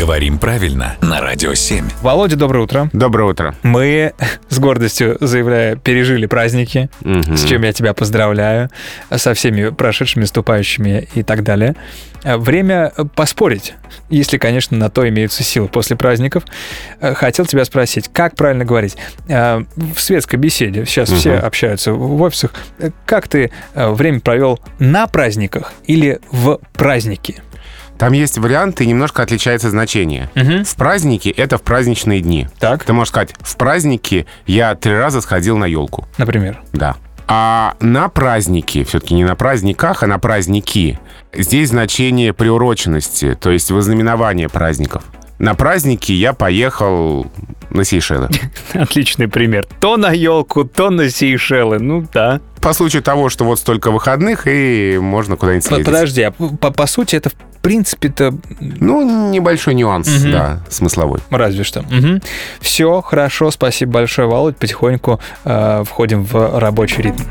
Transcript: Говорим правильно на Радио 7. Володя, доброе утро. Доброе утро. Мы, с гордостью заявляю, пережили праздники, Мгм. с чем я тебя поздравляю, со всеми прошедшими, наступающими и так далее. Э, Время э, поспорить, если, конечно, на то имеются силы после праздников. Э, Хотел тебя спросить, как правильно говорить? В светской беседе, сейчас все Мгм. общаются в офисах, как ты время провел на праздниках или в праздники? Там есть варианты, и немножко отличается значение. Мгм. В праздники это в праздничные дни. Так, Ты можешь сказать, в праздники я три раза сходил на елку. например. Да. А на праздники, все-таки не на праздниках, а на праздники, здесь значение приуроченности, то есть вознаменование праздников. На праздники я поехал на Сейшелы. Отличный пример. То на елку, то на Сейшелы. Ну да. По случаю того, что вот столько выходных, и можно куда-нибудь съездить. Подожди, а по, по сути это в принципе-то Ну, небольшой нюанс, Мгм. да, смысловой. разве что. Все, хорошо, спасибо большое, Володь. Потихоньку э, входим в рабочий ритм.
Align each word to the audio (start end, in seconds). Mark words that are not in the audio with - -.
Говорим 0.00 0.38
правильно 0.38 0.96
на 1.02 1.20
Радио 1.20 1.52
7. 1.52 1.86
Володя, 2.00 2.36
доброе 2.36 2.64
утро. 2.64 2.88
Доброе 2.94 3.28
утро. 3.28 3.54
Мы, 3.62 4.14
с 4.48 4.58
гордостью 4.58 5.18
заявляю, 5.20 5.76
пережили 5.78 6.24
праздники, 6.24 6.88
Мгм. 7.02 7.36
с 7.36 7.44
чем 7.44 7.62
я 7.64 7.74
тебя 7.74 7.92
поздравляю, 7.92 8.70
со 9.14 9.34
всеми 9.34 9.68
прошедшими, 9.68 10.22
наступающими 10.22 11.06
и 11.14 11.22
так 11.22 11.42
далее. 11.42 11.76
Э, 12.24 12.38
Время 12.38 12.92
э, 12.96 13.04
поспорить, 13.14 13.74
если, 14.08 14.38
конечно, 14.38 14.74
на 14.78 14.88
то 14.88 15.06
имеются 15.06 15.42
силы 15.42 15.68
после 15.68 15.96
праздников. 15.96 16.44
Э, 17.02 17.12
Хотел 17.12 17.44
тебя 17.44 17.66
спросить, 17.66 18.08
как 18.10 18.36
правильно 18.36 18.64
говорить? 18.64 18.96
В 19.28 19.98
светской 19.98 20.36
беседе, 20.36 20.86
сейчас 20.86 21.10
все 21.10 21.34
Мгм. 21.36 21.44
общаются 21.44 21.92
в 21.92 22.22
офисах, 22.22 22.54
как 23.04 23.28
ты 23.28 23.50
время 23.74 24.20
провел 24.20 24.60
на 24.78 25.06
праздниках 25.08 25.74
или 25.84 26.20
в 26.32 26.58
праздники? 26.72 27.42
Там 28.00 28.14
есть 28.14 28.38
варианты, 28.38 28.84
и 28.84 28.86
немножко 28.86 29.22
отличается 29.22 29.68
значение. 29.68 30.30
Мгм. 30.34 30.64
В 30.64 30.74
праздники 30.74 31.28
это 31.28 31.58
в 31.58 31.62
праздничные 31.62 32.22
дни. 32.22 32.48
Так, 32.58 32.82
Ты 32.82 32.94
можешь 32.94 33.10
сказать, 33.10 33.34
в 33.40 33.56
праздники 33.56 34.26
я 34.46 34.74
три 34.74 34.94
раза 34.94 35.20
сходил 35.20 35.58
на 35.58 35.66
елку. 35.66 36.08
например. 36.16 36.58
Да. 36.72 36.96
А 37.28 37.74
на 37.80 38.08
праздники, 38.08 38.84
все-таки 38.84 39.12
не 39.14 39.24
на 39.24 39.36
праздниках, 39.36 40.02
а 40.02 40.06
на 40.06 40.18
праздники, 40.18 40.98
здесь 41.34 41.68
значение 41.68 42.32
приуроченности, 42.32 43.34
то 43.38 43.50
есть 43.50 43.70
вознаменование 43.70 44.48
праздников. 44.48 45.04
На 45.38 45.54
праздники 45.54 46.10
я 46.10 46.32
поехал 46.32 47.30
на 47.70 47.84
Сейшелы. 47.84 48.28
Отличный 48.74 49.28
пример. 49.28 49.66
То 49.80 49.96
на 49.96 50.10
елку, 50.12 50.64
то 50.64 50.90
на 50.90 51.08
Сейшелы. 51.10 51.78
Ну 51.78 52.06
да. 52.12 52.40
По 52.60 52.72
случаю 52.72 53.02
того, 53.02 53.28
что 53.30 53.44
вот 53.44 53.58
столько 53.58 53.90
выходных, 53.90 54.46
и 54.46 54.98
можно 55.00 55.36
куда-нибудь 55.36 55.64
съездить. 55.64 55.86
Подожди, 55.86 56.22
а 56.22 56.30
по, 56.32 56.70
по 56.70 56.86
сути 56.86 57.16
это 57.16 57.30
в 57.30 57.34
принципе-то 57.62 58.34
Ну, 58.60 59.30
небольшой 59.30 59.74
нюанс, 59.74 60.08
Мгм. 60.08 60.32
да, 60.32 60.60
смысловой. 60.68 61.20
разве 61.30 61.64
что. 61.64 61.84
Все, 62.60 63.00
хорошо, 63.00 63.50
спасибо 63.50 63.92
большое, 63.92 64.28
Володь. 64.28 64.56
Потихоньку 64.56 65.20
э, 65.44 65.84
входим 65.86 66.24
в 66.24 66.58
рабочий 66.58 67.02
ритм. 67.02 67.22